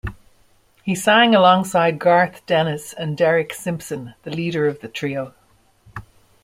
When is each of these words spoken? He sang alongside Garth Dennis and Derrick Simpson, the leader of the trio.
He 0.81 0.95
sang 0.95 1.35
alongside 1.35 1.99
Garth 1.99 2.43
Dennis 2.47 2.91
and 2.91 3.15
Derrick 3.15 3.53
Simpson, 3.53 4.15
the 4.23 4.31
leader 4.31 4.65
of 4.65 4.79
the 4.79 4.87
trio. 4.87 5.35